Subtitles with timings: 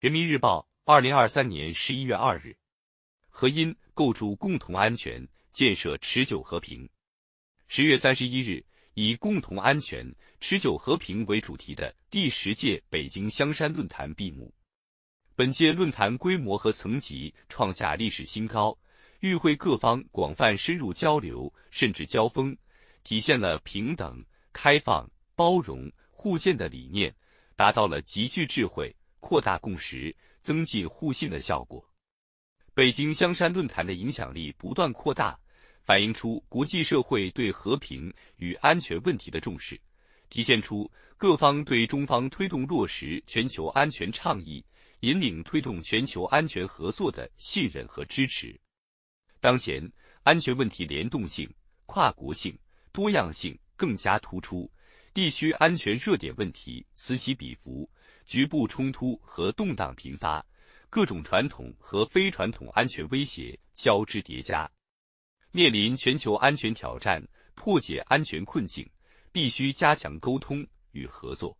[0.00, 2.56] 人民日报，二零二三年十一月二日，
[3.28, 6.88] 和因构筑共同安全，建设持久和平。
[7.68, 10.10] 十月三十一日，以“共同安全、
[10.40, 14.50] 持久和平”为主题的第十届北京香山论坛闭幕。
[15.34, 18.74] 本届论坛规模和层级创下历史新高，
[19.18, 22.56] 与会各方广泛深入交流，甚至交锋，
[23.04, 27.14] 体现了平等、开放、包容、互鉴的理念，
[27.54, 31.82] 达到了集聚智慧、扩大共识、增进互信的效果。
[32.74, 35.38] 北京香山论坛的影响力不断扩大，
[35.84, 39.80] 反映出国际社会对和平与安全问题的重视，
[40.28, 44.64] 体现出各方对中方推动落实全球安全倡议。
[45.00, 48.54] 引领推动全球安全合作的信任和支持。
[49.40, 49.90] 当前，
[50.24, 51.50] 安全问题联动性、
[51.86, 52.54] 跨国性、
[52.92, 54.70] 多样性更加突出，
[55.14, 57.90] 地区安全热点问题此起彼伏，
[58.30, 60.40] 局部冲突和动荡频发，
[60.88, 64.70] 各种传统和非传统安全威胁交织叠加。
[65.50, 67.20] 面临全球安全挑战，
[67.56, 68.88] 破解安全困境，
[69.32, 71.58] 必须加强沟通与合作。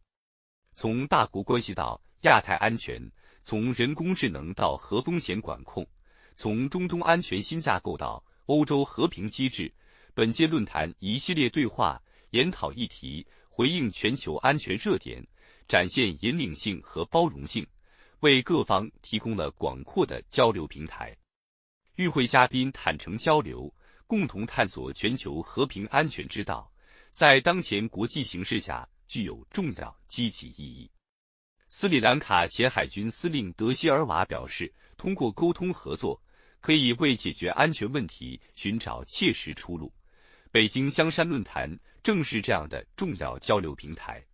[0.77, 3.03] 从大国关系到亚太安全。
[3.43, 5.85] 从人工智能到核风险管控，
[6.37, 9.75] 从中东安全新架构到欧洲和平机制，
[10.15, 15.23] 本届论坛一系列对话研讨议题，回应全球安全热点，
[15.69, 17.67] 展现引领性和包容性，
[18.21, 21.15] 为各方提供了广阔的交流平台。
[21.97, 23.71] 与会嘉宾坦诚交流，
[24.07, 26.73] 共同探索全球和平安全之道，
[27.13, 30.91] 在当前国际形势下具有重要积极意义。
[31.69, 36.21] 斯里兰卡前海军司令德希尔瓦表示，通过沟通合作，
[36.61, 39.93] 可以为解决安全问题寻找切实出路。
[40.51, 44.25] 北京香山论坛正是这样的重要交流平台。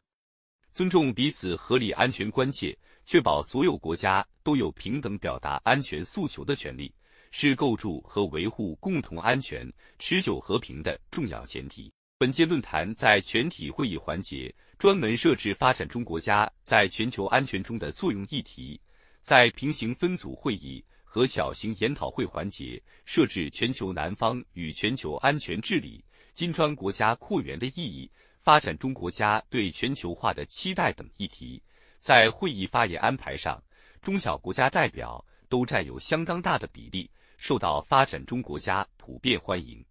[0.72, 6.94] 尊重彼此合理安全关切，确保所有国家都有平等表达安全诉求的权利，
[7.30, 9.66] 是构筑和维护共同安全、
[9.98, 11.90] 持久和平的重要前提。
[12.18, 18.80] 本届论坛在全体会议环节专门设置发展中国家在全球安全中的作用议题，
[19.22, 26.04] 在平行分组会议和小型研讨会环节设置全球南方与全球安全治理、
[26.36, 31.62] 金砖国家扩员的意义、发展中国家对全球化的期待等议题。
[31.98, 33.58] 在会议发言安排上，
[34.02, 39.82] 中小国家代表都占有相当大的比例，受到发展中国家普遍欢迎。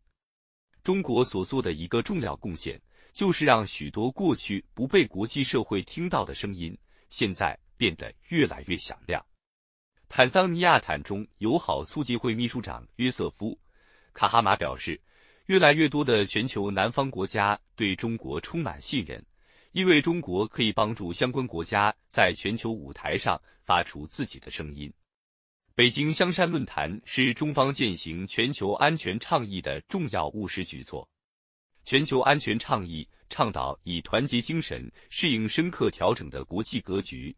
[0.83, 2.79] 中国所做的一个重要贡献，
[3.11, 6.77] 就是让许多过去不被国际社会听到的声音，
[7.09, 9.19] 现在变得越来越响亮。
[10.07, 13.49] 坦桑尼亚坦中友好促进会秘书长约瑟夫·
[14.13, 15.01] 卡哈马表示，
[15.47, 19.23] 越来越多的全球南方国家对中国充满信任，
[19.73, 24.91] 因为中国可以帮助相关国家在全球舞台上发出自己的声音。
[25.75, 31.07] 北京香山论坛是中方践行全球安全倡议的重要务实举措。
[31.83, 37.35] 全球安全倡议倡导以团结精神适应深刻调整的国际格局，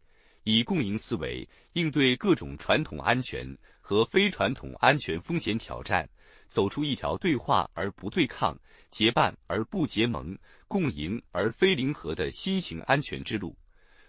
[0.50, 3.46] 以共赢思维应对各种传统安全
[3.82, 6.08] 和非传统安全风险挑战，
[6.46, 10.34] 走出一条对话而不对抗、结伴而不结盟、
[10.66, 13.54] 共赢而非零和的新型安全之路，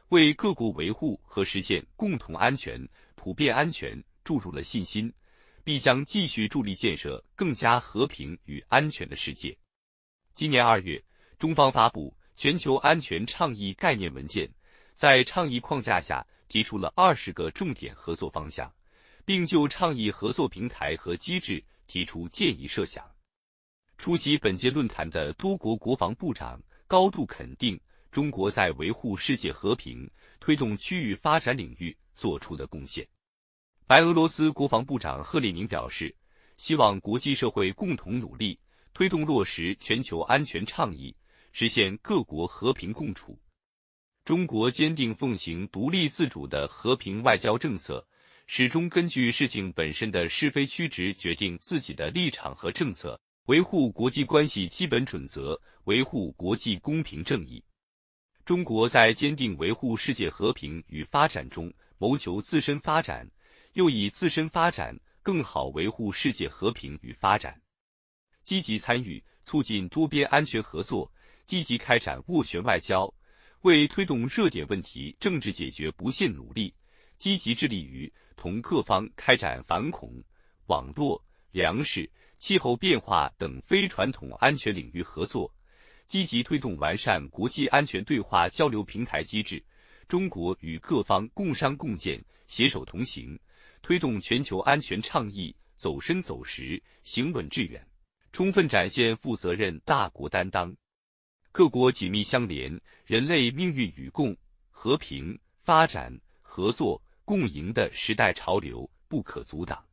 [0.10, 4.02] 为各国维护和实现共同安全、普遍安全。
[4.24, 5.12] 注入了信心，
[5.64, 9.58] 必将继续助力建设更加和平与安全的世界。
[10.34, 11.04] 今年二月，
[11.40, 14.48] 中方发布全球安全倡议概念文件，
[15.00, 18.70] 在倡议框架下提出了二十个重点合作方向，
[19.24, 23.10] 并就倡议合作平台和机制提出建议设想。
[23.98, 27.80] 出席本届论坛的多国国防部长高度肯定
[28.12, 30.06] 中国在维护世界和平、
[30.38, 33.08] 推动区域发展领域做出的贡献。
[33.88, 36.14] 白俄罗斯国防部长赫列宁表示，
[36.58, 38.60] 希望国际社会共同努力，
[38.94, 41.16] 推动落实全球安全倡议，
[41.54, 43.40] 实现各国和平共处。
[44.30, 48.08] 中国坚定奉行独立自主的和平外交政策，
[48.46, 57.60] 始终根据事情本身的是非曲直决定自己的立场和政策，维护国际关系基本准则，维护国际公平正义。
[58.46, 63.28] 中国在坚定维护世界和平与发展中，谋求自身发展。
[63.74, 67.60] 又以自身发展更好维护世界和平与发展，
[68.44, 71.12] 积极参与促进多边安全合作，
[71.46, 73.12] 积极开展斡旋外交，
[73.62, 76.74] 为推动热点问题政治解决不懈努力，
[77.18, 80.24] 积极致力于同各方开展反恐、
[80.68, 85.54] 网络、粮食、气候变化等非传统安全领域合作，
[86.06, 89.64] 积极推动完善国际安全对话交流平台机制。
[90.08, 92.24] 中国与各方共商共建。
[92.50, 93.40] 携手同行，
[93.84, 97.88] 推动全球安全倡议走深走实、行稳致远，
[98.32, 100.76] 充分展现负责任大国担当。
[101.52, 104.36] 各国紧密相连，人类命运与共、
[104.70, 109.84] 和平发展、合作共赢的时代潮流不可阻挡。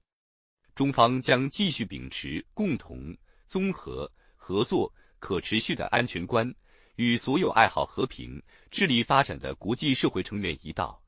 [0.74, 3.16] 中方将继续秉持共同、
[3.48, 6.54] 综合、合作、可持续的安全观。
[6.96, 10.98] 与所有爱好和平、致力发展的国际社会成员一道，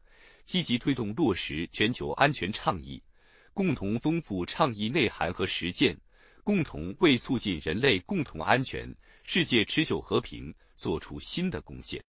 [0.45, 3.03] 积极推动落实全球安全倡议，
[3.55, 5.99] 共同丰富倡议内涵和实践，
[6.45, 8.95] 共同为促进人类共同安全、
[9.31, 12.03] 世界持久和平做出新的贡献。